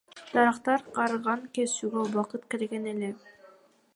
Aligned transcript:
Дарактар 0.35 0.83
карыган, 0.95 1.43
кесүүгө 1.59 2.01
убакыт 2.07 2.49
келген 2.55 2.91
эле. 2.95 3.13